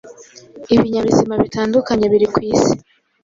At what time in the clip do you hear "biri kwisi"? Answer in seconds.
2.13-2.73